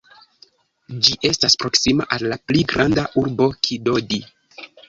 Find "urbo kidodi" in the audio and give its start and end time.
3.25-4.23